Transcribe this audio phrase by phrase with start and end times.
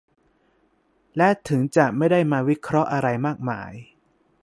[1.17, 3.71] และถึงจะไม่ได้มาวิเคราะห์อะไรมากมาย